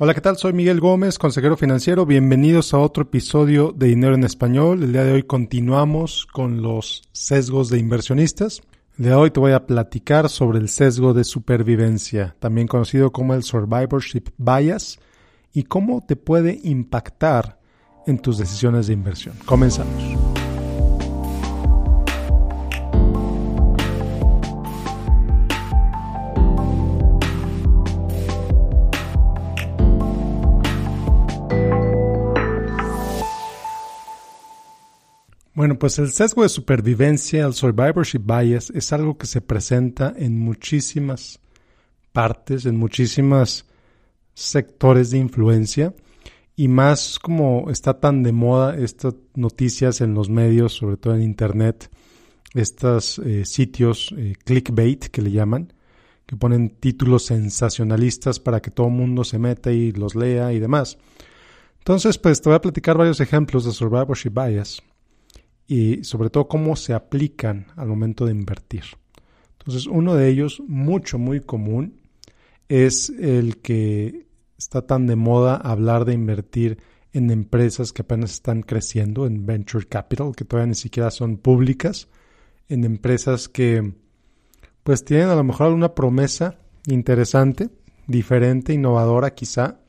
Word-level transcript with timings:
Hola, 0.00 0.14
¿qué 0.14 0.20
tal? 0.20 0.36
Soy 0.36 0.52
Miguel 0.52 0.78
Gómez, 0.78 1.18
consejero 1.18 1.56
financiero. 1.56 2.06
Bienvenidos 2.06 2.72
a 2.72 2.78
otro 2.78 3.02
episodio 3.02 3.72
de 3.72 3.88
Dinero 3.88 4.14
en 4.14 4.22
Español. 4.22 4.84
El 4.84 4.92
día 4.92 5.02
de 5.02 5.10
hoy 5.10 5.24
continuamos 5.24 6.24
con 6.24 6.62
los 6.62 7.02
sesgos 7.10 7.68
de 7.68 7.80
inversionistas. 7.80 8.62
El 8.96 9.06
día 9.06 9.14
de 9.14 9.18
hoy 9.18 9.32
te 9.32 9.40
voy 9.40 9.50
a 9.50 9.66
platicar 9.66 10.28
sobre 10.28 10.60
el 10.60 10.68
sesgo 10.68 11.14
de 11.14 11.24
supervivencia, 11.24 12.36
también 12.38 12.68
conocido 12.68 13.10
como 13.10 13.34
el 13.34 13.42
survivorship 13.42 14.28
bias, 14.36 15.00
y 15.52 15.64
cómo 15.64 16.04
te 16.06 16.14
puede 16.14 16.60
impactar 16.62 17.58
en 18.06 18.20
tus 18.20 18.38
decisiones 18.38 18.86
de 18.86 18.92
inversión. 18.92 19.34
Comenzamos. 19.46 20.37
Bueno, 35.58 35.76
pues 35.76 35.98
el 35.98 36.12
sesgo 36.12 36.44
de 36.44 36.48
supervivencia, 36.50 37.44
el 37.44 37.52
survivorship 37.52 38.20
bias, 38.20 38.70
es 38.70 38.92
algo 38.92 39.18
que 39.18 39.26
se 39.26 39.40
presenta 39.40 40.14
en 40.16 40.38
muchísimas 40.38 41.40
partes, 42.12 42.64
en 42.64 42.76
muchísimas 42.76 43.66
sectores 44.34 45.10
de 45.10 45.18
influencia 45.18 45.96
y 46.54 46.68
más 46.68 47.18
como 47.18 47.70
está 47.72 47.98
tan 47.98 48.22
de 48.22 48.30
moda 48.30 48.76
estas 48.76 49.16
noticias 49.34 50.00
en 50.00 50.14
los 50.14 50.30
medios, 50.30 50.74
sobre 50.74 50.96
todo 50.96 51.16
en 51.16 51.22
internet, 51.22 51.90
estos 52.54 53.18
eh, 53.18 53.44
sitios 53.44 54.14
eh, 54.16 54.34
clickbait 54.44 55.06
que 55.06 55.22
le 55.22 55.32
llaman, 55.32 55.72
que 56.24 56.36
ponen 56.36 56.70
títulos 56.70 57.24
sensacionalistas 57.24 58.38
para 58.38 58.62
que 58.62 58.70
todo 58.70 58.86
el 58.86 58.92
mundo 58.92 59.24
se 59.24 59.40
meta 59.40 59.72
y 59.72 59.90
los 59.90 60.14
lea 60.14 60.52
y 60.52 60.60
demás. 60.60 60.98
Entonces, 61.78 62.16
pues 62.16 62.40
te 62.40 62.48
voy 62.48 62.54
a 62.54 62.60
platicar 62.60 62.96
varios 62.96 63.18
ejemplos 63.18 63.64
de 63.64 63.72
survivorship 63.72 64.30
bias 64.30 64.80
y 65.68 66.02
sobre 66.02 66.30
todo 66.30 66.48
cómo 66.48 66.74
se 66.74 66.94
aplican 66.94 67.66
al 67.76 67.88
momento 67.88 68.24
de 68.24 68.32
invertir. 68.32 68.84
Entonces, 69.58 69.86
uno 69.86 70.14
de 70.14 70.28
ellos, 70.28 70.62
mucho, 70.66 71.18
muy 71.18 71.40
común, 71.40 72.00
es 72.68 73.10
el 73.10 73.58
que 73.58 74.26
está 74.56 74.86
tan 74.86 75.06
de 75.06 75.14
moda 75.14 75.56
hablar 75.56 76.06
de 76.06 76.14
invertir 76.14 76.78
en 77.12 77.30
empresas 77.30 77.92
que 77.92 78.02
apenas 78.02 78.32
están 78.32 78.62
creciendo, 78.62 79.26
en 79.26 79.44
venture 79.44 79.86
capital, 79.86 80.34
que 80.34 80.44
todavía 80.44 80.68
ni 80.68 80.74
siquiera 80.74 81.10
son 81.10 81.36
públicas, 81.36 82.08
en 82.68 82.84
empresas 82.84 83.48
que 83.48 83.92
pues 84.82 85.04
tienen 85.04 85.28
a 85.28 85.34
lo 85.34 85.44
mejor 85.44 85.66
alguna 85.66 85.94
promesa 85.94 86.58
interesante, 86.86 87.68
diferente, 88.06 88.72
innovadora 88.72 89.34
quizá, 89.34 89.80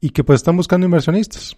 y 0.00 0.10
que 0.10 0.24
pues 0.24 0.38
están 0.38 0.56
buscando 0.56 0.86
inversionistas 0.86 1.56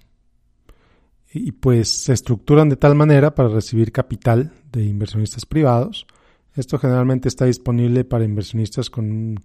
y 1.36 1.52
pues 1.52 1.88
se 1.88 2.12
estructuran 2.12 2.68
de 2.68 2.76
tal 2.76 2.94
manera 2.94 3.34
para 3.34 3.48
recibir 3.48 3.92
capital 3.92 4.52
de 4.72 4.84
inversionistas 4.84 5.46
privados. 5.46 6.06
Esto 6.54 6.78
generalmente 6.78 7.28
está 7.28 7.44
disponible 7.44 8.04
para 8.04 8.24
inversionistas 8.24 8.88
con, 8.88 9.38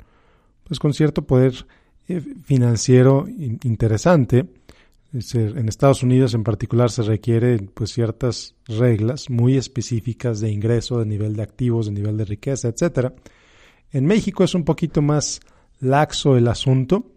pues 0.64 0.80
con 0.80 0.94
cierto 0.94 1.24
poder 1.28 1.66
eh, 2.08 2.22
financiero 2.44 3.28
interesante. 3.64 4.48
En 5.14 5.68
Estados 5.68 6.04
Unidos 6.04 6.34
en 6.34 6.44
particular 6.46 6.90
se 6.90 7.04
requieren 7.04 7.70
pues 7.74 7.92
ciertas 7.92 8.56
reglas 8.66 9.30
muy 9.30 9.58
específicas 9.58 10.40
de 10.40 10.52
ingreso, 10.52 11.00
de 11.00 11.06
nivel 11.06 11.36
de 11.36 11.44
activos, 11.44 11.88
de 11.88 11.92
nivel 11.92 12.16
de 12.16 12.24
riqueza, 12.24 12.70
etcétera. 12.70 13.14
En 13.92 14.06
México 14.06 14.46
es 14.46 14.56
un 14.56 14.64
poquito 14.64 15.02
más 15.02 15.42
laxo 15.82 16.38
el 16.38 16.48
asunto, 16.48 17.12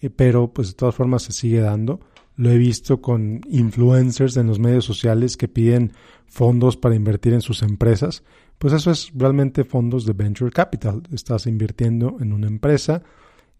eh, 0.00 0.10
pero 0.10 0.52
pues 0.52 0.68
de 0.68 0.74
todas 0.74 0.94
formas 0.94 1.22
se 1.22 1.32
sigue 1.32 1.60
dando. 1.60 2.00
Lo 2.36 2.50
he 2.50 2.58
visto 2.58 3.00
con 3.00 3.40
influencers 3.48 4.36
en 4.36 4.46
los 4.46 4.58
medios 4.58 4.84
sociales 4.84 5.36
que 5.36 5.48
piden 5.48 5.92
fondos 6.26 6.76
para 6.76 6.94
invertir 6.94 7.34
en 7.34 7.42
sus 7.42 7.62
empresas. 7.62 8.22
Pues 8.58 8.72
eso 8.72 8.90
es 8.90 9.10
realmente 9.14 9.64
fondos 9.64 10.04
de 10.06 10.12
venture 10.12 10.50
capital. 10.50 11.02
Estás 11.12 11.46
invirtiendo 11.46 12.16
en 12.20 12.32
una 12.32 12.46
empresa 12.46 13.02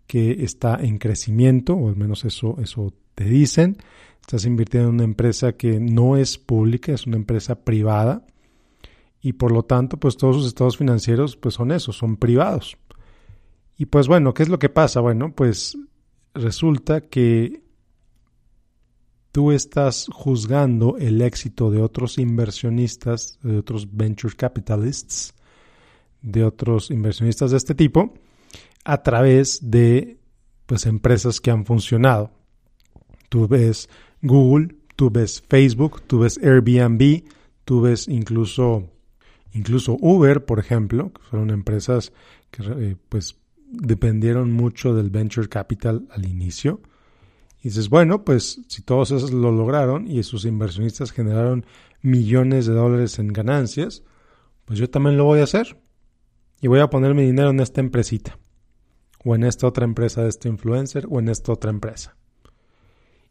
que 0.06 0.42
está 0.44 0.76
en 0.80 0.98
crecimiento, 0.98 1.74
o 1.74 1.88
al 1.88 1.96
menos 1.96 2.24
eso, 2.24 2.56
eso 2.60 2.92
te 3.14 3.24
dicen. 3.24 3.76
Estás 4.20 4.44
invirtiendo 4.44 4.88
en 4.88 4.94
una 4.96 5.04
empresa 5.04 5.52
que 5.52 5.80
no 5.80 6.16
es 6.16 6.38
pública, 6.38 6.92
es 6.92 7.06
una 7.06 7.16
empresa 7.16 7.64
privada. 7.64 8.26
Y 9.20 9.34
por 9.34 9.52
lo 9.52 9.64
tanto, 9.64 9.98
pues 9.98 10.16
todos 10.16 10.36
sus 10.36 10.46
estados 10.46 10.78
financieros 10.78 11.36
pues 11.36 11.54
son 11.54 11.72
esos, 11.72 11.96
son 11.96 12.16
privados. 12.16 12.76
Y 13.76 13.86
pues 13.86 14.08
bueno, 14.08 14.34
¿qué 14.34 14.42
es 14.42 14.48
lo 14.48 14.58
que 14.58 14.68
pasa? 14.68 15.00
Bueno, 15.00 15.32
pues 15.34 15.76
resulta 16.34 17.02
que 17.02 17.62
tú 19.32 19.52
estás 19.52 20.06
juzgando 20.12 20.96
el 20.98 21.22
éxito 21.22 21.70
de 21.70 21.80
otros 21.80 22.18
inversionistas, 22.18 23.38
de 23.42 23.58
otros 23.58 23.88
venture 23.96 24.34
capitalists, 24.36 25.34
de 26.22 26.44
otros 26.44 26.90
inversionistas 26.90 27.52
de 27.52 27.56
este 27.56 27.74
tipo, 27.74 28.14
a 28.84 29.02
través 29.02 29.70
de 29.70 30.18
pues, 30.66 30.86
empresas 30.86 31.40
que 31.40 31.50
han 31.50 31.64
funcionado. 31.64 32.32
Tú 33.28 33.46
ves 33.46 33.88
Google, 34.22 34.74
tú 34.96 35.10
ves 35.10 35.42
Facebook, 35.48 36.02
tú 36.06 36.20
ves 36.20 36.38
Airbnb, 36.42 37.24
tú 37.64 37.82
ves 37.82 38.08
incluso, 38.08 38.90
incluso 39.52 39.96
Uber, 40.00 40.44
por 40.44 40.58
ejemplo, 40.58 41.12
que 41.12 41.22
fueron 41.22 41.50
empresas 41.50 42.12
que 42.50 42.62
eh, 42.64 42.96
pues 43.08 43.36
dependieron 43.72 44.52
mucho 44.52 44.94
del 44.94 45.10
venture 45.10 45.48
capital 45.48 46.08
al 46.10 46.26
inicio 46.26 46.80
y 47.62 47.68
dices, 47.68 47.90
bueno, 47.90 48.24
pues 48.24 48.62
si 48.68 48.82
todos 48.82 49.10
esos 49.10 49.32
lo 49.32 49.52
lograron 49.52 50.10
y 50.10 50.22
sus 50.22 50.46
inversionistas 50.46 51.12
generaron 51.12 51.66
millones 52.00 52.66
de 52.66 52.72
dólares 52.72 53.18
en 53.18 53.28
ganancias, 53.28 54.02
pues 54.64 54.78
yo 54.78 54.88
también 54.88 55.18
lo 55.18 55.24
voy 55.24 55.40
a 55.40 55.44
hacer. 55.44 55.78
Y 56.62 56.68
voy 56.68 56.80
a 56.80 56.88
poner 56.88 57.14
mi 57.14 57.24
dinero 57.24 57.50
en 57.50 57.60
esta 57.60 57.80
empresita. 57.80 58.38
O 59.24 59.34
en 59.34 59.44
esta 59.44 59.66
otra 59.66 59.84
empresa 59.84 60.22
de 60.22 60.30
este 60.30 60.48
influencer 60.48 61.06
o 61.10 61.18
en 61.18 61.28
esta 61.28 61.52
otra 61.52 61.70
empresa. 61.70 62.16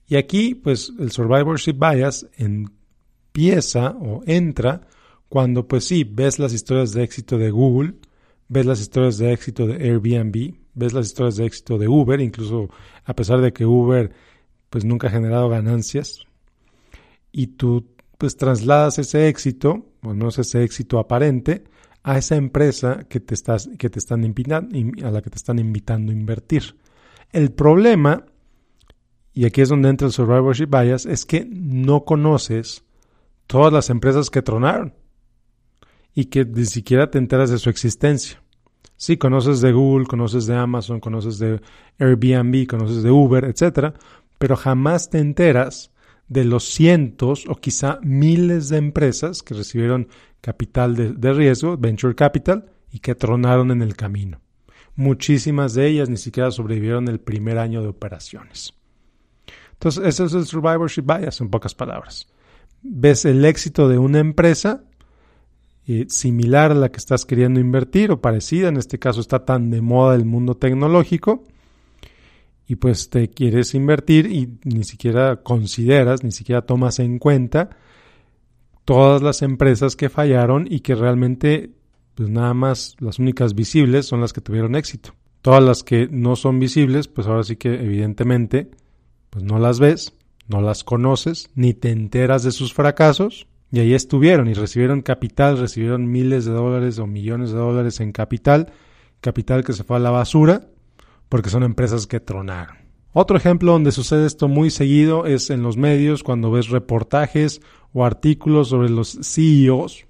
Y 0.05 0.15
aquí, 0.15 0.53
pues 0.53 0.91
el 0.99 1.11
survivorship 1.11 1.73
bias 1.73 2.27
empieza 2.37 3.91
o 3.91 4.21
entra 4.25 4.81
cuando, 5.27 5.67
pues 5.67 5.85
sí, 5.85 6.03
ves 6.03 6.37
las 6.37 6.53
historias 6.53 6.91
de 6.93 7.03
éxito 7.03 7.37
de 7.37 7.49
Google, 7.49 7.95
ves 8.47 8.65
las 8.65 8.81
historias 8.81 9.17
de 9.17 9.31
éxito 9.33 9.65
de 9.67 9.75
Airbnb, 9.75 10.55
ves 10.79 10.93
las 10.93 11.07
historias 11.07 11.35
de 11.35 11.45
éxito 11.45 11.77
de 11.77 11.87
Uber, 11.87 12.19
incluso 12.21 12.69
a 13.05 13.13
pesar 13.13 13.41
de 13.41 13.53
que 13.53 13.65
Uber 13.65 14.11
pues 14.69 14.85
nunca 14.85 15.07
ha 15.07 15.11
generado 15.11 15.49
ganancias, 15.49 16.25
y 17.31 17.47
tú 17.47 17.87
pues 18.17 18.35
trasladas 18.35 18.99
ese 18.99 19.27
éxito, 19.29 19.85
o 20.01 20.13
no 20.13 20.29
es 20.29 20.39
ese 20.39 20.63
éxito 20.63 20.99
aparente, 20.99 21.63
a 22.03 22.17
esa 22.17 22.35
empresa 22.35 23.05
que 23.07 23.19
te, 23.19 23.33
estás, 23.33 23.69
que 23.77 23.89
te 23.89 23.99
están 23.99 24.23
invitando, 24.23 24.75
a 25.05 25.11
la 25.11 25.21
que 25.21 25.29
te 25.29 25.37
están 25.37 25.59
invitando 25.59 26.11
a 26.11 26.15
invertir. 26.15 26.75
El 27.31 27.51
problema, 27.51 28.25
y 29.33 29.45
aquí 29.45 29.61
es 29.61 29.69
donde 29.69 29.89
entra 29.89 30.07
el 30.07 30.13
survivorship 30.13 30.67
bias, 30.67 31.05
es 31.05 31.25
que 31.25 31.45
no 31.49 32.03
conoces 32.03 32.83
todas 33.47 33.71
las 33.71 33.89
empresas 33.89 34.29
que 34.29 34.41
tronaron 34.41 34.93
y 36.13 36.25
que 36.25 36.45
ni 36.45 36.65
siquiera 36.65 37.09
te 37.09 37.17
enteras 37.17 37.49
de 37.49 37.57
su 37.57 37.69
existencia. 37.69 38.41
Sí, 38.99 39.15
conoces 39.15 39.61
de 39.61 39.71
Google, 39.71 40.07
conoces 40.07 40.45
de 40.45 40.57
Amazon, 40.57 40.99
conoces 40.99 41.39
de 41.39 41.61
Airbnb, 41.99 42.67
conoces 42.67 43.01
de 43.01 43.09
Uber, 43.09 43.45
etcétera, 43.45 43.93
pero 44.37 44.57
jamás 44.57 45.09
te 45.09 45.19
enteras 45.19 45.93
de 46.27 46.43
los 46.43 46.65
cientos 46.65 47.45
o 47.47 47.55
quizá 47.55 47.99
miles 48.03 48.67
de 48.67 48.75
empresas 48.75 49.41
que 49.41 49.53
recibieron 49.53 50.09
capital 50.41 50.97
de, 50.97 51.13
de, 51.13 51.31
riesgo, 51.31 51.77
venture 51.77 52.13
capital, 52.13 52.73
y 52.91 52.99
que 52.99 53.15
tronaron 53.15 53.71
en 53.71 53.81
el 53.81 53.95
camino. 53.95 54.41
Muchísimas 54.97 55.75
de 55.75 55.87
ellas 55.87 56.09
ni 56.09 56.17
siquiera 56.17 56.51
sobrevivieron 56.51 57.07
el 57.07 57.21
primer 57.21 57.57
año 57.57 57.81
de 57.81 57.87
operaciones. 57.87 58.73
Entonces, 59.71 60.05
ese 60.05 60.25
es 60.25 60.33
el 60.33 60.45
survivorship 60.45 61.03
bias, 61.03 61.39
en 61.39 61.49
pocas 61.49 61.73
palabras. 61.73 62.27
Ves 62.81 63.23
el 63.23 63.45
éxito 63.45 63.87
de 63.87 63.97
una 63.97 64.19
empresa 64.19 64.83
eh, 65.91 66.05
similar 66.07 66.69
a 66.69 66.75
la 66.75 66.91
que 66.91 66.97
estás 66.97 67.25
queriendo 67.25 67.59
invertir 67.59 68.11
o 68.11 68.21
parecida, 68.21 68.67
en 68.67 68.77
este 68.77 68.99
caso 68.99 69.21
está 69.21 69.43
tan 69.43 69.71
de 69.71 69.81
moda 69.81 70.13
el 70.13 70.23
mundo 70.23 70.55
tecnológico, 70.55 71.45
y 72.67 72.75
pues 72.75 73.09
te 73.09 73.31
quieres 73.31 73.73
invertir 73.73 74.27
y 74.27 74.59
ni 74.65 74.83
siquiera 74.83 75.37
consideras, 75.37 76.23
ni 76.23 76.31
siquiera 76.31 76.61
tomas 76.61 76.99
en 76.99 77.17
cuenta 77.17 77.71
todas 78.85 79.23
las 79.23 79.41
empresas 79.41 79.95
que 79.95 80.09
fallaron 80.09 80.67
y 80.69 80.81
que 80.81 80.93
realmente 80.93 81.71
pues 82.13 82.29
nada 82.29 82.53
más 82.53 82.95
las 82.99 83.17
únicas 83.17 83.55
visibles 83.55 84.05
son 84.05 84.21
las 84.21 84.31
que 84.31 84.41
tuvieron 84.41 84.75
éxito. 84.75 85.15
Todas 85.41 85.63
las 85.63 85.81
que 85.81 86.07
no 86.11 86.35
son 86.35 86.59
visibles, 86.59 87.07
pues 87.07 87.25
ahora 87.25 87.41
sí 87.41 87.55
que 87.55 87.73
evidentemente 87.73 88.69
pues 89.31 89.43
no 89.43 89.57
las 89.57 89.79
ves, 89.79 90.13
no 90.47 90.61
las 90.61 90.83
conoces, 90.83 91.49
ni 91.55 91.73
te 91.73 91.89
enteras 91.89 92.43
de 92.43 92.51
sus 92.51 92.75
fracasos 92.75 93.47
y 93.71 93.79
ahí 93.79 93.93
estuvieron 93.93 94.47
y 94.47 94.53
recibieron 94.53 95.01
capital, 95.01 95.57
recibieron 95.57 96.11
miles 96.11 96.45
de 96.45 96.51
dólares 96.51 96.97
o 96.99 97.07
millones 97.07 97.51
de 97.51 97.57
dólares 97.57 97.99
en 97.99 98.11
capital, 98.11 98.71
capital 99.21 99.63
que 99.63 99.73
se 99.73 99.83
fue 99.83 99.97
a 99.97 99.99
la 99.99 100.09
basura, 100.09 100.67
porque 101.29 101.49
son 101.49 101.63
empresas 101.63 102.07
que 102.07 102.19
tronaron. 102.19 102.77
Otro 103.11 103.37
ejemplo 103.37 103.71
donde 103.71 103.91
sucede 103.91 104.25
esto 104.25 104.47
muy 104.47 104.69
seguido 104.69 105.25
es 105.25 105.49
en 105.49 105.63
los 105.63 105.77
medios 105.77 106.23
cuando 106.23 106.51
ves 106.51 106.69
reportajes 106.69 107.61
o 107.93 108.05
artículos 108.05 108.69
sobre 108.69 108.89
los 108.89 109.17
CEOs, 109.21 110.05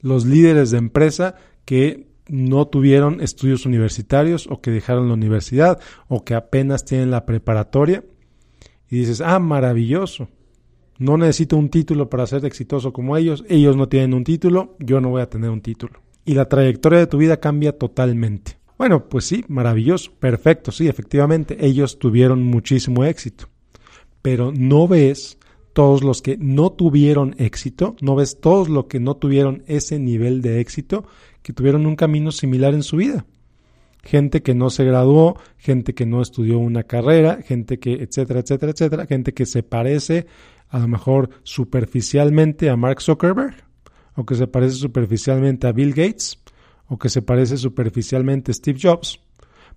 los 0.00 0.24
líderes 0.24 0.70
de 0.70 0.78
empresa 0.78 1.36
que 1.64 2.08
no 2.28 2.68
tuvieron 2.68 3.20
estudios 3.20 3.66
universitarios 3.66 4.46
o 4.48 4.60
que 4.60 4.70
dejaron 4.70 5.08
la 5.08 5.14
universidad 5.14 5.80
o 6.08 6.24
que 6.24 6.34
apenas 6.34 6.84
tienen 6.84 7.10
la 7.10 7.26
preparatoria 7.26 8.04
y 8.88 8.98
dices, 8.98 9.20
ah, 9.20 9.38
maravilloso, 9.38 10.28
no 11.00 11.16
necesito 11.16 11.56
un 11.56 11.70
título 11.70 12.10
para 12.10 12.26
ser 12.26 12.44
exitoso 12.44 12.92
como 12.92 13.16
ellos, 13.16 13.42
ellos 13.48 13.74
no 13.74 13.88
tienen 13.88 14.12
un 14.12 14.22
título, 14.22 14.76
yo 14.78 15.00
no 15.00 15.08
voy 15.08 15.22
a 15.22 15.30
tener 15.30 15.48
un 15.48 15.62
título. 15.62 16.02
Y 16.26 16.34
la 16.34 16.44
trayectoria 16.44 16.98
de 16.98 17.06
tu 17.06 17.16
vida 17.16 17.40
cambia 17.40 17.76
totalmente. 17.76 18.58
Bueno, 18.76 19.08
pues 19.08 19.24
sí, 19.24 19.42
maravilloso, 19.48 20.12
perfecto, 20.20 20.70
sí, 20.70 20.88
efectivamente, 20.88 21.56
ellos 21.66 21.98
tuvieron 21.98 22.42
muchísimo 22.42 23.04
éxito, 23.04 23.48
pero 24.20 24.52
no 24.54 24.86
ves 24.86 25.38
todos 25.72 26.04
los 26.04 26.20
que 26.20 26.36
no 26.36 26.70
tuvieron 26.70 27.34
éxito, 27.38 27.96
no 28.02 28.14
ves 28.14 28.38
todos 28.38 28.68
los 28.68 28.84
que 28.84 29.00
no 29.00 29.16
tuvieron 29.16 29.62
ese 29.66 29.98
nivel 29.98 30.42
de 30.42 30.60
éxito, 30.60 31.06
que 31.42 31.54
tuvieron 31.54 31.86
un 31.86 31.96
camino 31.96 32.30
similar 32.30 32.74
en 32.74 32.82
su 32.82 32.98
vida. 32.98 33.24
Gente 34.02 34.42
que 34.42 34.54
no 34.54 34.70
se 34.70 34.84
graduó, 34.84 35.36
gente 35.56 35.94
que 35.94 36.06
no 36.06 36.22
estudió 36.22 36.58
una 36.58 36.84
carrera, 36.84 37.40
gente 37.42 37.78
que, 37.78 37.94
etcétera, 37.94 38.40
etcétera, 38.40 38.72
etcétera, 38.72 39.06
gente 39.06 39.34
que 39.34 39.46
se 39.46 39.62
parece 39.62 40.26
a 40.68 40.78
lo 40.78 40.88
mejor 40.88 41.30
superficialmente 41.42 42.70
a 42.70 42.76
Mark 42.76 43.02
Zuckerberg, 43.02 43.54
o 44.14 44.24
que 44.24 44.34
se 44.34 44.46
parece 44.46 44.76
superficialmente 44.76 45.66
a 45.66 45.72
Bill 45.72 45.90
Gates, 45.90 46.38
o 46.86 46.98
que 46.98 47.08
se 47.08 47.22
parece 47.22 47.56
superficialmente 47.56 48.52
a 48.52 48.54
Steve 48.54 48.78
Jobs, 48.80 49.20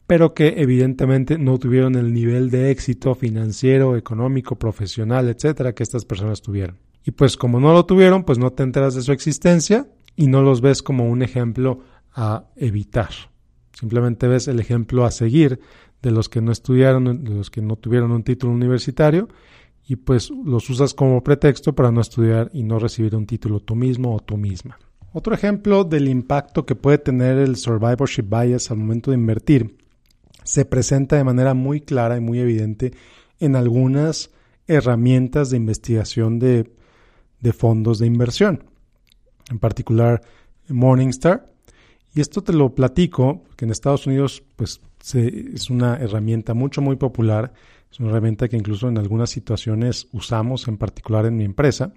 pero 0.07 0.33
que 0.33 0.55
evidentemente 0.57 1.37
no 1.37 1.57
tuvieron 1.57 1.95
el 1.95 2.13
nivel 2.13 2.49
de 2.49 2.71
éxito 2.71 3.15
financiero, 3.15 3.95
económico, 3.95 4.55
profesional, 4.55 5.29
etcétera, 5.29 5.73
que 5.73 5.83
estas 5.83 6.05
personas 6.05 6.41
tuvieron. 6.41 6.77
Y 7.05 7.11
pues 7.11 7.37
como 7.37 7.59
no 7.59 7.73
lo 7.73 7.85
tuvieron, 7.85 8.23
pues 8.23 8.37
no 8.37 8.51
te 8.51 8.63
enteras 8.63 8.95
de 8.95 9.01
su 9.01 9.11
existencia 9.11 9.87
y 10.15 10.27
no 10.27 10.41
los 10.41 10.61
ves 10.61 10.81
como 10.81 11.09
un 11.09 11.21
ejemplo 11.21 11.79
a 12.13 12.45
evitar. 12.55 13.09
Simplemente 13.73 14.27
ves 14.27 14.47
el 14.47 14.59
ejemplo 14.59 15.05
a 15.05 15.11
seguir 15.11 15.59
de 16.01 16.11
los 16.11 16.29
que 16.29 16.41
no 16.41 16.51
estudiaron, 16.51 17.23
de 17.23 17.31
los 17.31 17.49
que 17.49 17.61
no 17.61 17.75
tuvieron 17.75 18.11
un 18.11 18.23
título 18.23 18.53
universitario 18.53 19.29
y 19.87 19.95
pues 19.97 20.29
los 20.29 20.69
usas 20.69 20.93
como 20.93 21.23
pretexto 21.23 21.73
para 21.73 21.91
no 21.91 22.01
estudiar 22.01 22.49
y 22.53 22.63
no 22.63 22.79
recibir 22.79 23.15
un 23.15 23.25
título 23.25 23.59
tú 23.59 23.75
mismo 23.75 24.15
o 24.15 24.19
tú 24.19 24.37
misma. 24.37 24.79
Otro 25.11 25.35
ejemplo 25.35 25.83
del 25.83 26.07
impacto 26.07 26.65
que 26.65 26.75
puede 26.75 26.97
tener 26.97 27.37
el 27.37 27.55
survivorship 27.55 28.23
bias 28.23 28.71
al 28.71 28.77
momento 28.77 29.11
de 29.11 29.17
invertir 29.17 29.77
se 30.43 30.65
presenta 30.65 31.15
de 31.15 31.23
manera 31.23 31.53
muy 31.53 31.81
clara 31.81 32.17
y 32.17 32.21
muy 32.21 32.39
evidente 32.39 32.93
en 33.39 33.55
algunas 33.55 34.31
herramientas 34.67 35.49
de 35.49 35.57
investigación 35.57 36.39
de, 36.39 36.71
fondos 37.53 37.99
de 37.99 38.07
inversión, 38.07 38.65
en 39.49 39.59
particular 39.59 40.21
Morningstar. 40.69 41.52
Y 42.15 42.21
esto 42.21 42.43
te 42.43 42.53
lo 42.53 42.75
platico, 42.75 43.43
que 43.55 43.65
en 43.65 43.71
Estados 43.71 44.05
Unidos 44.05 44.43
pues, 44.55 44.81
es 45.13 45.69
una 45.69 45.97
herramienta 45.97 46.53
mucho, 46.53 46.81
muy 46.81 46.95
popular. 46.95 47.53
Es 47.91 47.99
una 47.99 48.09
herramienta 48.09 48.47
que 48.47 48.57
incluso 48.57 48.87
en 48.87 48.97
algunas 48.97 49.29
situaciones 49.29 50.07
usamos, 50.11 50.67
en 50.67 50.77
particular 50.77 51.25
en 51.25 51.37
mi 51.37 51.43
empresa. 51.43 51.93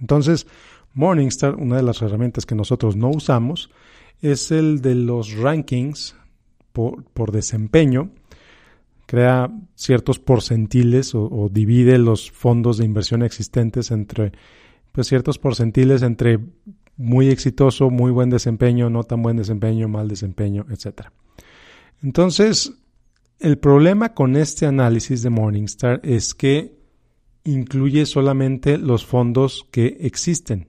Entonces, 0.00 0.46
Morningstar, 0.94 1.56
una 1.56 1.76
de 1.76 1.82
las 1.82 2.00
herramientas 2.00 2.46
que 2.46 2.54
nosotros 2.54 2.96
no 2.96 3.10
usamos, 3.10 3.70
es 4.22 4.50
el 4.50 4.80
de 4.80 4.94
los 4.94 5.34
rankings 5.34 6.16
por, 6.72 7.32
desempeño, 7.32 8.10
crea 9.06 9.50
ciertos 9.74 10.18
porcentiles 10.18 11.14
o, 11.14 11.48
divide 11.50 11.98
los 11.98 12.30
fondos 12.30 12.78
de 12.78 12.84
inversión 12.84 13.22
existentes 13.22 13.90
entre 13.90 14.32
pues, 14.92 15.06
ciertos 15.06 15.38
porcentiles 15.38 16.02
entre 16.02 16.40
muy 16.96 17.28
exitoso, 17.28 17.90
muy 17.90 18.10
buen 18.10 18.30
desempeño, 18.30 18.90
no 18.90 19.04
tan 19.04 19.22
buen 19.22 19.36
desempeño, 19.36 19.88
mal 19.88 20.08
desempeño, 20.08 20.66
etc. 20.70 21.08
Entonces, 22.02 22.72
el 23.38 23.58
problema 23.58 24.14
con 24.14 24.36
este 24.36 24.66
análisis 24.66 25.22
de 25.22 25.30
Morningstar 25.30 26.00
es 26.02 26.34
que 26.34 26.76
incluye 27.44 28.06
solamente 28.06 28.78
los 28.78 29.04
fondos 29.04 29.66
que 29.70 29.98
existen, 30.00 30.68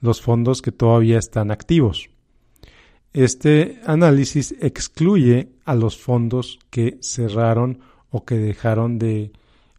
los 0.00 0.20
fondos 0.20 0.62
que 0.62 0.72
todavía 0.72 1.18
están 1.18 1.50
activos. 1.50 2.08
Este 3.12 3.80
análisis 3.86 4.54
excluye 4.60 5.52
a 5.64 5.74
los 5.74 5.96
fondos 5.96 6.58
que 6.70 6.98
cerraron 7.00 7.80
o 8.10 8.24
que 8.24 8.36
dejaron 8.36 8.98
de, 8.98 9.32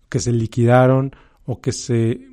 que 0.10 0.20
se 0.20 0.32
liquidaron 0.32 1.12
o 1.46 1.62
que 1.62 1.72
se 1.72 2.28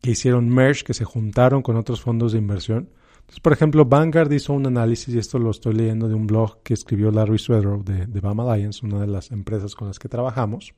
que 0.00 0.12
hicieron 0.12 0.48
merge, 0.48 0.84
que 0.84 0.94
se 0.94 1.04
juntaron 1.04 1.62
con 1.62 1.76
otros 1.76 2.00
fondos 2.00 2.32
de 2.32 2.38
inversión. 2.38 2.90
Entonces, 3.20 3.40
por 3.40 3.52
ejemplo, 3.52 3.84
Vanguard 3.84 4.32
hizo 4.32 4.52
un 4.52 4.66
análisis, 4.66 5.14
y 5.14 5.18
esto 5.18 5.38
lo 5.38 5.50
estoy 5.50 5.74
leyendo 5.74 6.08
de 6.08 6.14
un 6.14 6.26
blog 6.26 6.62
que 6.62 6.74
escribió 6.74 7.10
Larry 7.10 7.38
Swedrow 7.38 7.84
de, 7.84 8.06
de 8.06 8.20
BAM 8.20 8.40
Alliance, 8.40 8.84
una 8.84 9.00
de 9.00 9.06
las 9.06 9.30
empresas 9.30 9.74
con 9.74 9.88
las 9.88 9.98
que 9.98 10.08
trabajamos. 10.08 10.74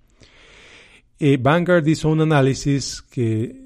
Eh, 1.18 1.38
Vanguard 1.40 1.86
hizo 1.86 2.08
un 2.08 2.20
análisis 2.20 3.00
que 3.00 3.62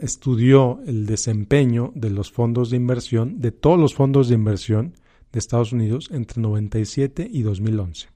estudió 0.00 0.80
el 0.86 1.06
desempeño 1.06 1.90
de 1.94 2.10
los 2.10 2.30
fondos 2.30 2.70
de 2.70 2.76
inversión, 2.76 3.40
de 3.40 3.50
todos 3.50 3.78
los 3.78 3.94
fondos 3.94 4.28
de 4.28 4.34
inversión, 4.34 4.94
de 5.32 5.38
Estados 5.38 5.72
Unidos 5.72 6.10
entre 6.12 6.40
97 6.40 7.28
y 7.30 7.42
2011. 7.42 8.08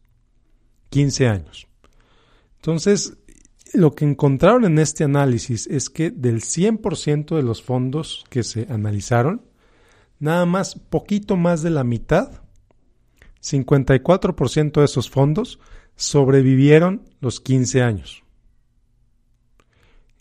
15 0.90 1.28
años. 1.28 1.66
Entonces, 2.56 3.16
lo 3.74 3.94
que 3.94 4.04
encontraron 4.04 4.64
en 4.64 4.78
este 4.78 5.04
análisis 5.04 5.66
es 5.66 5.90
que 5.90 6.10
del 6.10 6.40
100% 6.40 7.36
de 7.36 7.42
los 7.42 7.62
fondos 7.62 8.24
que 8.28 8.42
se 8.42 8.66
analizaron, 8.70 9.42
nada 10.18 10.46
más 10.46 10.74
poquito 10.74 11.36
más 11.36 11.62
de 11.62 11.70
la 11.70 11.84
mitad, 11.84 12.42
54% 13.42 14.72
de 14.72 14.84
esos 14.84 15.10
fondos 15.10 15.58
sobrevivieron 15.96 17.02
los 17.20 17.40
15 17.40 17.82
años. 17.82 18.22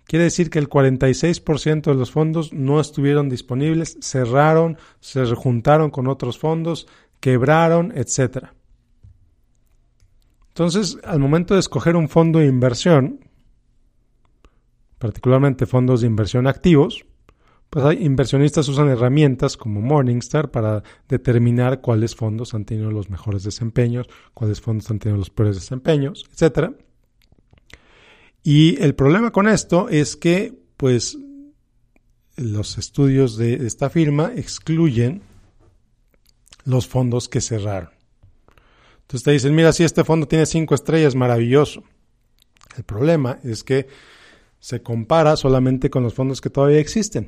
Quiere 0.05 0.25
decir 0.25 0.49
que 0.49 0.59
el 0.59 0.67
46% 0.67 1.83
de 1.83 1.95
los 1.95 2.11
fondos 2.11 2.51
no 2.51 2.81
estuvieron 2.81 3.29
disponibles, 3.29 3.97
cerraron, 4.01 4.77
se 4.99 5.23
rejuntaron 5.23 5.89
con 5.89 6.07
otros 6.07 6.37
fondos, 6.37 6.87
quebraron, 7.21 7.93
etc. 7.95 8.47
Entonces, 10.49 10.97
al 11.05 11.19
momento 11.19 11.53
de 11.53 11.61
escoger 11.61 11.95
un 11.95 12.09
fondo 12.09 12.39
de 12.39 12.47
inversión, 12.47 13.30
particularmente 15.01 15.65
fondos 15.65 16.01
de 16.01 16.07
inversión 16.07 16.45
activos, 16.45 17.05
pues 17.71 17.99
inversionistas 17.99 18.67
usan 18.67 18.87
herramientas 18.89 19.57
como 19.57 19.81
Morningstar 19.81 20.51
para 20.51 20.83
determinar 21.09 21.81
cuáles 21.81 22.15
fondos 22.15 22.53
han 22.53 22.65
tenido 22.65 22.91
los 22.91 23.09
mejores 23.09 23.43
desempeños, 23.43 24.07
cuáles 24.35 24.61
fondos 24.61 24.91
han 24.91 24.99
tenido 24.99 25.17
los 25.17 25.31
peores 25.31 25.55
desempeños, 25.55 26.25
etcétera. 26.31 26.73
Y 28.43 28.79
el 28.83 28.93
problema 28.93 29.31
con 29.31 29.47
esto 29.47 29.89
es 29.89 30.15
que, 30.15 30.53
pues, 30.77 31.17
los 32.35 32.77
estudios 32.77 33.37
de 33.37 33.65
esta 33.65 33.89
firma 33.89 34.31
excluyen 34.35 35.23
los 36.63 36.87
fondos 36.87 37.27
que 37.27 37.41
cerraron. 37.41 37.89
Entonces 39.01 39.23
te 39.23 39.31
dicen, 39.31 39.55
mira, 39.55 39.73
si 39.73 39.83
este 39.83 40.03
fondo 40.03 40.27
tiene 40.27 40.45
cinco 40.45 40.75
estrellas, 40.75 41.15
maravilloso. 41.15 41.83
El 42.77 42.83
problema 42.83 43.39
es 43.43 43.63
que 43.63 43.87
se 44.61 44.83
compara 44.83 45.35
solamente 45.35 45.89
con 45.89 46.03
los 46.03 46.13
fondos 46.13 46.39
que 46.39 46.51
todavía 46.51 46.79
existen. 46.79 47.25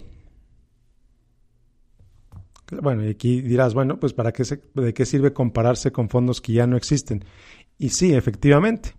Bueno, 2.82 3.04
y 3.04 3.10
aquí 3.10 3.42
dirás, 3.42 3.74
bueno, 3.74 4.00
pues 4.00 4.14
¿para 4.14 4.32
qué 4.32 4.44
¿de 4.76 4.94
qué 4.94 5.06
sirve 5.06 5.34
compararse 5.34 5.92
con 5.92 6.10
fondos 6.10 6.42
que 6.42 6.54
ya 6.54 6.68
no 6.68 6.78
existen? 6.78 7.26
Y 7.78 7.90
sí, 7.90 8.14
efectivamente, 8.14 8.96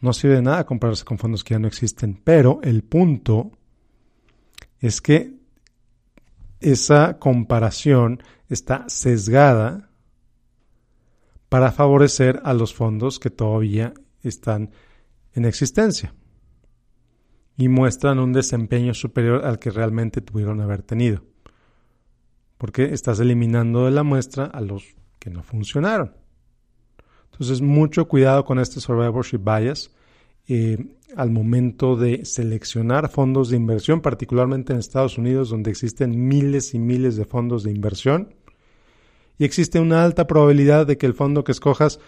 no 0.00 0.12
sirve 0.12 0.36
de 0.36 0.42
nada 0.42 0.64
compararse 0.64 1.04
con 1.04 1.18
fondos 1.18 1.44
que 1.44 1.54
ya 1.54 1.58
no 1.58 1.66
existen, 1.66 2.20
pero 2.22 2.60
el 2.62 2.82
punto 2.84 3.50
es 4.78 5.00
que 5.00 5.34
esa 6.60 7.18
comparación 7.18 8.22
está 8.48 8.84
sesgada 8.88 9.90
para 11.48 11.72
favorecer 11.72 12.40
a 12.44 12.54
los 12.54 12.72
fondos 12.72 13.18
que 13.18 13.30
todavía 13.30 13.92
están 14.22 14.70
en 15.34 15.44
existencia 15.44 16.14
y 17.56 17.68
muestran 17.68 18.18
un 18.18 18.32
desempeño 18.32 18.94
superior 18.94 19.44
al 19.44 19.58
que 19.58 19.70
realmente 19.70 20.20
tuvieron 20.20 20.60
haber 20.60 20.82
tenido. 20.82 21.22
Porque 22.58 22.92
estás 22.94 23.20
eliminando 23.20 23.84
de 23.84 23.90
la 23.90 24.02
muestra 24.02 24.44
a 24.44 24.60
los 24.60 24.94
que 25.18 25.30
no 25.30 25.42
funcionaron. 25.42 26.14
Entonces, 27.32 27.60
mucho 27.60 28.08
cuidado 28.08 28.44
con 28.44 28.58
este 28.58 28.80
survivorship 28.80 29.38
bias 29.38 29.90
eh, 30.48 30.78
al 31.16 31.30
momento 31.30 31.96
de 31.96 32.24
seleccionar 32.24 33.08
fondos 33.08 33.50
de 33.50 33.56
inversión, 33.56 34.00
particularmente 34.00 34.72
en 34.72 34.78
Estados 34.78 35.18
Unidos, 35.18 35.50
donde 35.50 35.70
existen 35.70 36.28
miles 36.28 36.74
y 36.74 36.78
miles 36.78 37.16
de 37.16 37.24
fondos 37.24 37.62
de 37.62 37.70
inversión. 37.70 38.34
Y 39.38 39.44
existe 39.44 39.80
una 39.80 40.04
alta 40.04 40.26
probabilidad 40.26 40.86
de 40.86 40.96
que 40.96 41.06
el 41.06 41.14
fondo 41.14 41.44
que 41.44 41.52
escojas 41.52 42.00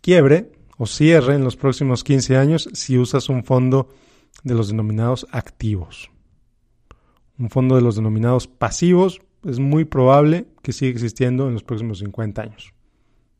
quiebre 0.00 0.52
o 0.78 0.86
cierre 0.86 1.34
en 1.34 1.44
los 1.44 1.56
próximos 1.56 2.04
15 2.04 2.36
años 2.36 2.68
si 2.72 2.98
usas 2.98 3.28
un 3.28 3.44
fondo 3.44 3.88
de 4.44 4.54
los 4.54 4.68
denominados 4.68 5.26
activos. 5.30 6.10
Un 7.38 7.50
fondo 7.50 7.76
de 7.76 7.82
los 7.82 7.96
denominados 7.96 8.46
pasivos 8.46 9.20
es 9.44 9.58
muy 9.58 9.84
probable 9.84 10.46
que 10.62 10.72
siga 10.72 10.92
existiendo 10.92 11.48
en 11.48 11.54
los 11.54 11.62
próximos 11.62 11.98
50 12.00 12.42
años, 12.42 12.74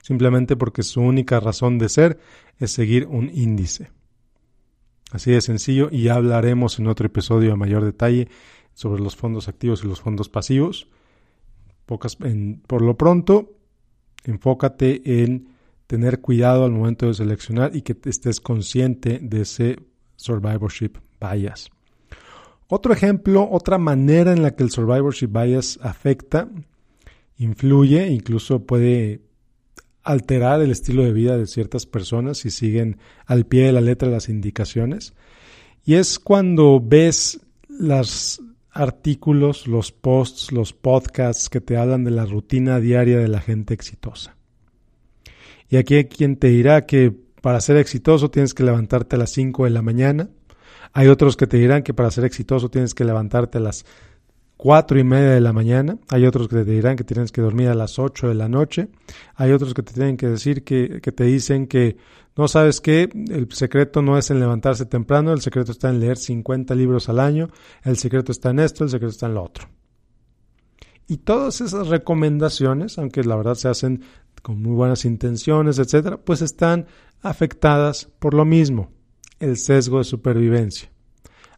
simplemente 0.02 0.56
porque 0.56 0.82
su 0.82 1.00
única 1.00 1.40
razón 1.40 1.78
de 1.78 1.88
ser 1.88 2.18
es 2.58 2.70
seguir 2.70 3.06
un 3.06 3.30
índice. 3.30 3.90
Así 5.10 5.32
de 5.32 5.40
sencillo 5.40 5.88
y 5.90 6.08
hablaremos 6.08 6.78
en 6.78 6.86
otro 6.86 7.06
episodio 7.06 7.52
a 7.52 7.56
mayor 7.56 7.84
detalle 7.84 8.28
sobre 8.74 9.02
los 9.02 9.16
fondos 9.16 9.48
activos 9.48 9.82
y 9.84 9.88
los 9.88 10.00
fondos 10.00 10.28
pasivos. 10.28 10.88
por 11.86 12.82
lo 12.82 12.96
pronto, 12.96 13.52
enfócate 14.24 15.22
en 15.22 15.48
tener 15.86 16.20
cuidado 16.20 16.64
al 16.64 16.70
momento 16.70 17.06
de 17.06 17.14
seleccionar 17.14 17.74
y 17.74 17.82
que 17.82 17.96
estés 18.04 18.40
consciente 18.40 19.18
de 19.20 19.42
ese 19.42 19.78
survivorship 20.20 20.98
bias. 21.20 21.70
Otro 22.68 22.92
ejemplo, 22.92 23.48
otra 23.50 23.78
manera 23.78 24.32
en 24.32 24.42
la 24.42 24.54
que 24.54 24.62
el 24.62 24.70
survivorship 24.70 25.28
bias 25.28 25.78
afecta, 25.82 26.48
influye, 27.36 28.08
incluso 28.08 28.64
puede 28.64 29.22
alterar 30.02 30.60
el 30.62 30.70
estilo 30.70 31.02
de 31.04 31.12
vida 31.12 31.36
de 31.36 31.46
ciertas 31.46 31.86
personas 31.86 32.38
si 32.38 32.50
siguen 32.50 32.98
al 33.26 33.46
pie 33.46 33.64
de 33.64 33.72
la 33.72 33.80
letra 33.80 34.08
las 34.08 34.28
indicaciones. 34.28 35.14
Y 35.84 35.94
es 35.94 36.18
cuando 36.18 36.80
ves 36.80 37.40
los 37.68 38.40
artículos, 38.70 39.66
los 39.66 39.90
posts, 39.92 40.52
los 40.52 40.72
podcasts 40.72 41.48
que 41.48 41.60
te 41.60 41.76
hablan 41.76 42.04
de 42.04 42.12
la 42.12 42.24
rutina 42.24 42.78
diaria 42.78 43.18
de 43.18 43.28
la 43.28 43.40
gente 43.40 43.74
exitosa. 43.74 44.36
Y 45.68 45.76
aquí 45.76 45.94
hay 45.94 46.04
quien 46.04 46.36
te 46.36 46.48
dirá 46.48 46.86
que 46.86 47.14
para 47.40 47.60
ser 47.60 47.76
exitoso 47.76 48.30
tienes 48.30 48.54
que 48.54 48.62
levantarte 48.62 49.16
a 49.16 49.18
las 49.18 49.30
5 49.30 49.64
de 49.64 49.70
la 49.70 49.82
mañana. 49.82 50.28
Hay 50.92 51.08
otros 51.08 51.36
que 51.36 51.46
te 51.46 51.56
dirán 51.56 51.82
que 51.82 51.94
para 51.94 52.10
ser 52.10 52.24
exitoso 52.24 52.68
tienes 52.68 52.94
que 52.94 53.04
levantarte 53.04 53.58
a 53.58 53.60
las 53.60 53.84
cuatro 54.56 54.98
y 54.98 55.04
media 55.04 55.30
de 55.30 55.40
la 55.40 55.52
mañana. 55.52 55.98
Hay 56.08 56.26
otros 56.26 56.48
que 56.48 56.56
te 56.56 56.70
dirán 56.70 56.96
que 56.96 57.04
tienes 57.04 57.32
que 57.32 57.40
dormir 57.40 57.68
a 57.68 57.74
las 57.74 57.98
8 57.98 58.28
de 58.28 58.34
la 58.34 58.48
noche. 58.48 58.88
Hay 59.36 59.52
otros 59.52 59.72
que 59.72 59.82
te 59.82 59.94
tienen 59.94 60.16
que 60.16 60.26
decir 60.26 60.64
que, 60.64 61.00
que 61.00 61.12
te 61.12 61.24
dicen 61.24 61.66
que 61.66 61.96
no 62.36 62.46
sabes 62.46 62.80
qué, 62.80 63.08
el 63.30 63.50
secreto 63.52 64.02
no 64.02 64.18
es 64.18 64.30
en 64.30 64.38
levantarse 64.38 64.86
temprano, 64.86 65.32
el 65.32 65.40
secreto 65.40 65.72
está 65.72 65.88
en 65.88 66.00
leer 66.00 66.16
50 66.16 66.74
libros 66.74 67.08
al 67.08 67.20
año, 67.20 67.48
el 67.82 67.96
secreto 67.96 68.32
está 68.32 68.50
en 68.50 68.60
esto, 68.60 68.84
el 68.84 68.90
secreto 68.90 69.12
está 69.12 69.26
en 69.26 69.34
lo 69.34 69.44
otro. 69.44 69.68
Y 71.08 71.18
todas 71.18 71.60
esas 71.60 71.88
recomendaciones, 71.88 72.98
aunque 72.98 73.24
la 73.24 73.36
verdad 73.36 73.54
se 73.54 73.68
hacen 73.68 74.02
con 74.42 74.62
muy 74.62 74.72
buenas 74.74 75.04
intenciones, 75.04 75.78
etcétera, 75.78 76.18
pues 76.18 76.40
están 76.40 76.86
afectadas 77.22 78.08
por 78.18 78.34
lo 78.34 78.44
mismo, 78.44 78.90
el 79.38 79.56
sesgo 79.56 79.98
de 79.98 80.04
supervivencia. 80.04 80.90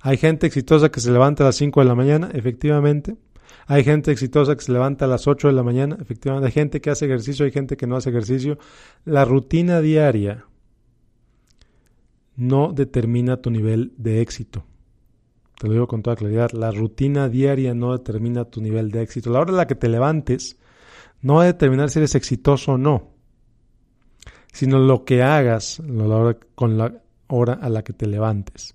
Hay 0.01 0.17
gente 0.17 0.47
exitosa 0.47 0.91
que 0.91 1.01
se 1.01 1.13
levanta 1.13 1.45
a 1.45 1.47
las 1.47 1.57
5 1.57 1.81
de 1.81 1.87
la 1.87 1.95
mañana, 1.95 2.31
efectivamente. 2.33 3.17
Hay 3.67 3.85
gente 3.85 4.11
exitosa 4.11 4.57
que 4.57 4.65
se 4.65 4.73
levanta 4.73 5.05
a 5.05 5.09
las 5.09 5.29
8 5.29 5.49
de 5.49 5.55
la 5.55 5.63
mañana, 5.63 5.97
efectivamente. 6.01 6.47
Hay 6.47 6.53
gente 6.53 6.81
que 6.81 6.91
hace 6.91 7.07
ejercicio, 7.07 7.45
hay 7.45 7.53
gente 7.53 7.77
que 7.77 7.87
no 7.87 7.97
hace 7.97 8.11
ejercicio. 8.11 8.59
La 9.05 9.25
rutina 9.25 9.81
diaria 9.81 10.47
no 12.35 12.73
determina 12.73 13.37
tu 13.37 13.51
nivel 13.51 13.93
de 13.97 14.21
éxito. 14.21 14.65
Te 15.59 15.69
lo 15.69 15.75
digo 15.75 15.87
con 15.87 16.03
toda 16.03 16.17
claridad. 16.17 16.51
La 16.51 16.73
rutina 16.73 17.29
diaria 17.29 17.73
no 17.73 17.97
determina 17.97 18.45
tu 18.47 18.61
nivel 18.61 18.91
de 18.91 19.03
éxito. 19.03 19.31
La 19.31 19.41
hora 19.41 19.51
en 19.51 19.57
la 19.59 19.67
que 19.69 19.77
te 19.77 19.89
levantes 19.89 20.59
no 21.21 21.37
va 21.37 21.45
a 21.45 21.47
determinar 21.47 21.91
si 21.91 22.01
eres 22.01 22.17
exitoso 22.17 22.73
o 22.73 22.79
no, 22.79 23.12
sino 24.53 24.79
lo 24.79 25.05
que 25.05 25.23
hagas 25.23 25.83
con 26.55 26.79
la 26.79 26.95
hora 27.27 27.55
a 27.55 27.69
la 27.69 27.83
que 27.83 27.93
te 27.93 28.07
levantes. 28.07 28.75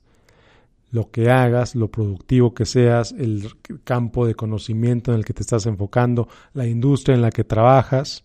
Lo 0.91 1.11
que 1.11 1.29
hagas, 1.29 1.75
lo 1.75 1.89
productivo 1.89 2.53
que 2.53 2.65
seas, 2.65 3.11
el 3.11 3.49
campo 3.83 4.25
de 4.25 4.35
conocimiento 4.35 5.11
en 5.11 5.19
el 5.19 5.25
que 5.25 5.33
te 5.33 5.41
estás 5.41 5.65
enfocando, 5.65 6.27
la 6.53 6.65
industria 6.65 7.15
en 7.15 7.21
la 7.21 7.29
que 7.29 7.43
trabajas, 7.43 8.23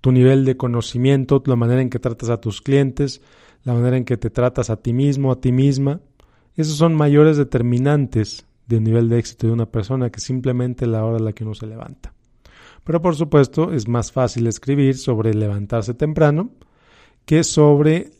tu 0.00 0.12
nivel 0.12 0.44
de 0.44 0.56
conocimiento, 0.56 1.42
la 1.46 1.56
manera 1.56 1.82
en 1.82 1.90
que 1.90 1.98
tratas 1.98 2.30
a 2.30 2.40
tus 2.40 2.60
clientes, 2.60 3.20
la 3.64 3.74
manera 3.74 3.96
en 3.96 4.04
que 4.04 4.16
te 4.16 4.30
tratas 4.30 4.70
a 4.70 4.76
ti 4.76 4.92
mismo, 4.92 5.32
a 5.32 5.40
ti 5.40 5.50
misma. 5.50 6.00
Esos 6.54 6.76
son 6.76 6.94
mayores 6.94 7.36
determinantes 7.36 8.46
del 8.66 8.84
nivel 8.84 9.08
de 9.08 9.18
éxito 9.18 9.46
de 9.46 9.52
una 9.54 9.66
persona 9.66 10.10
que 10.10 10.20
simplemente 10.20 10.86
la 10.86 11.04
hora 11.04 11.16
a 11.16 11.20
la 11.20 11.32
que 11.32 11.42
uno 11.42 11.54
se 11.54 11.66
levanta. 11.66 12.12
Pero 12.88 13.02
por 13.02 13.16
supuesto 13.16 13.74
es 13.74 13.86
más 13.86 14.12
fácil 14.12 14.46
escribir 14.46 14.96
sobre 14.96 15.34
levantarse 15.34 15.92
temprano 15.92 16.52
que 17.26 17.44
sobre 17.44 18.12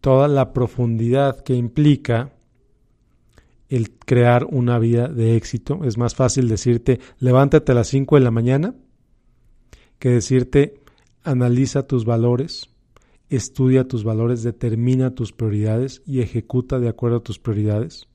toda 0.00 0.28
la 0.28 0.54
profundidad 0.54 1.42
que 1.42 1.54
implica 1.54 2.32
el 3.68 3.90
crear 3.98 4.46
una 4.46 4.78
vida 4.78 5.08
de 5.08 5.36
éxito. 5.36 5.84
Es 5.84 5.98
más 5.98 6.14
fácil 6.14 6.48
decirte 6.48 7.00
levántate 7.18 7.72
a 7.72 7.74
las 7.74 7.88
5 7.88 8.14
de 8.14 8.22
la 8.22 8.30
mañana 8.30 8.74
que 9.98 10.08
decirte 10.08 10.80
analiza 11.22 11.86
tus 11.86 12.06
valores, 12.06 12.70
estudia 13.28 13.88
tus 13.88 14.04
valores, 14.04 14.42
determina 14.42 15.14
tus 15.14 15.32
prioridades 15.32 16.00
y 16.06 16.22
ejecuta 16.22 16.78
de 16.78 16.88
acuerdo 16.88 17.18
a 17.18 17.22
tus 17.22 17.38
prioridades. 17.38 18.08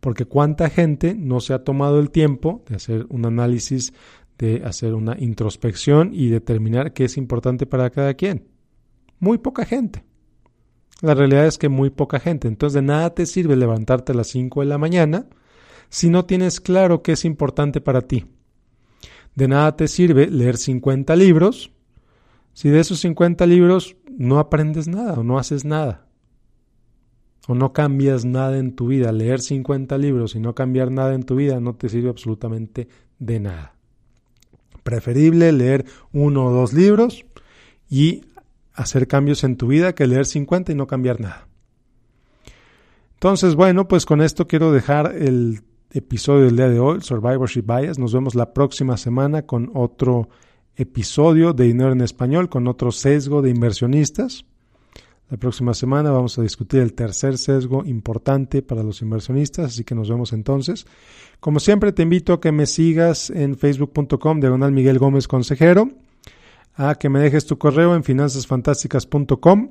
Porque 0.00 0.24
cuánta 0.24 0.68
gente 0.70 1.14
no 1.14 1.40
se 1.40 1.52
ha 1.52 1.64
tomado 1.64 1.98
el 1.98 2.10
tiempo 2.10 2.62
de 2.68 2.76
hacer 2.76 3.06
un 3.10 3.26
análisis 3.26 3.92
de 4.40 4.62
hacer 4.64 4.94
una 4.94 5.16
introspección 5.18 6.10
y 6.14 6.28
determinar 6.30 6.94
qué 6.94 7.04
es 7.04 7.18
importante 7.18 7.66
para 7.66 7.90
cada 7.90 8.14
quien. 8.14 8.48
Muy 9.18 9.36
poca 9.36 9.66
gente. 9.66 10.02
La 11.02 11.14
realidad 11.14 11.46
es 11.46 11.58
que 11.58 11.68
muy 11.68 11.90
poca 11.90 12.18
gente. 12.18 12.48
Entonces 12.48 12.74
de 12.74 12.82
nada 12.82 13.14
te 13.14 13.26
sirve 13.26 13.54
levantarte 13.54 14.12
a 14.12 14.14
las 14.14 14.28
5 14.28 14.60
de 14.60 14.66
la 14.66 14.78
mañana 14.78 15.26
si 15.90 16.08
no 16.08 16.24
tienes 16.24 16.60
claro 16.60 17.02
qué 17.02 17.12
es 17.12 17.26
importante 17.26 17.82
para 17.82 18.00
ti. 18.00 18.24
De 19.34 19.46
nada 19.46 19.76
te 19.76 19.88
sirve 19.88 20.30
leer 20.30 20.56
50 20.56 21.14
libros 21.16 21.72
si 22.54 22.70
de 22.70 22.80
esos 22.80 22.98
50 23.00 23.44
libros 23.46 23.96
no 24.10 24.38
aprendes 24.38 24.88
nada 24.88 25.20
o 25.20 25.22
no 25.22 25.38
haces 25.38 25.66
nada. 25.66 26.06
O 27.46 27.54
no 27.54 27.74
cambias 27.74 28.24
nada 28.24 28.56
en 28.56 28.74
tu 28.74 28.86
vida. 28.86 29.12
Leer 29.12 29.40
50 29.40 29.98
libros 29.98 30.34
y 30.34 30.40
no 30.40 30.54
cambiar 30.54 30.90
nada 30.90 31.14
en 31.14 31.24
tu 31.24 31.36
vida 31.36 31.60
no 31.60 31.74
te 31.74 31.90
sirve 31.90 32.08
absolutamente 32.08 32.88
de 33.18 33.40
nada. 33.40 33.79
Preferible 34.82 35.52
leer 35.52 35.84
uno 36.12 36.46
o 36.46 36.50
dos 36.50 36.72
libros 36.72 37.24
y 37.88 38.22
hacer 38.72 39.08
cambios 39.08 39.44
en 39.44 39.56
tu 39.56 39.66
vida 39.66 39.94
que 39.94 40.06
leer 40.06 40.26
50 40.26 40.72
y 40.72 40.74
no 40.74 40.86
cambiar 40.86 41.20
nada. 41.20 41.46
Entonces, 43.14 43.54
bueno, 43.54 43.86
pues 43.86 44.06
con 44.06 44.22
esto 44.22 44.46
quiero 44.46 44.72
dejar 44.72 45.14
el 45.14 45.60
episodio 45.92 46.46
del 46.46 46.56
día 46.56 46.68
de 46.68 46.80
hoy, 46.80 47.00
Survivorship 47.02 47.64
Bias. 47.66 47.98
Nos 47.98 48.14
vemos 48.14 48.34
la 48.34 48.54
próxima 48.54 48.96
semana 48.96 49.42
con 49.42 49.70
otro 49.74 50.28
episodio 50.76 51.52
de 51.52 51.64
Dinero 51.64 51.92
en 51.92 52.00
Español, 52.00 52.48
con 52.48 52.66
otro 52.68 52.92
sesgo 52.92 53.42
de 53.42 53.50
inversionistas. 53.50 54.46
La 55.30 55.36
próxima 55.36 55.74
semana 55.74 56.10
vamos 56.10 56.38
a 56.38 56.42
discutir 56.42 56.80
el 56.80 56.92
tercer 56.92 57.38
sesgo 57.38 57.84
importante 57.84 58.62
para 58.62 58.82
los 58.82 59.00
inversionistas, 59.00 59.66
así 59.66 59.84
que 59.84 59.94
nos 59.94 60.08
vemos 60.08 60.32
entonces. 60.32 60.86
Como 61.38 61.60
siempre, 61.60 61.92
te 61.92 62.02
invito 62.02 62.32
a 62.32 62.40
que 62.40 62.50
me 62.50 62.66
sigas 62.66 63.30
en 63.30 63.56
facebook.com 63.56 64.40
diagonal 64.40 64.72
Miguel 64.72 64.98
Gómez 64.98 65.28
Consejero, 65.28 65.88
a 66.74 66.96
que 66.96 67.08
me 67.08 67.20
dejes 67.20 67.46
tu 67.46 67.58
correo 67.58 67.94
en 67.94 68.02
finanzasfantásticas.com 68.02 69.70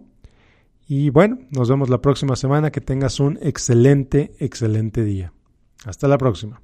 y 0.87 1.11
bueno, 1.11 1.37
nos 1.51 1.69
vemos 1.69 1.87
la 1.89 2.01
próxima 2.01 2.35
semana. 2.35 2.71
Que 2.71 2.81
tengas 2.81 3.19
un 3.19 3.37
excelente, 3.43 4.31
excelente 4.39 5.03
día. 5.03 5.31
Hasta 5.85 6.07
la 6.07 6.17
próxima. 6.17 6.61